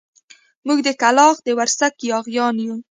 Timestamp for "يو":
2.65-2.75